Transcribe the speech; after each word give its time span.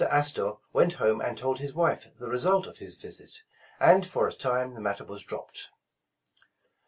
Astor 0.09 0.53
went 0.73 0.93
home 0.93 1.21
and 1.21 1.37
told 1.37 1.59
his 1.59 1.75
wife 1.75 2.11
the 2.17 2.27
result 2.31 2.65
of 2.65 2.79
his 2.79 2.95
visit, 2.95 3.43
and 3.79 4.03
for 4.03 4.27
a 4.27 4.33
time 4.33 4.73
the 4.73 4.81
matter 4.81 5.03
was 5.03 5.23
dropped. 5.23 5.69